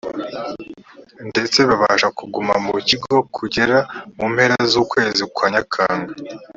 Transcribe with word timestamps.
ndetse 1.29 1.59
babasha 1.69 2.07
kuguma 2.17 2.53
mu 2.65 2.73
kigo 2.87 3.15
kugera 3.35 3.77
mu 4.17 4.25
mpera 4.33 4.55
z 4.71 4.73
ukwezi 4.83 5.23
kwa 5.35 5.47
nyakanga 5.53 6.13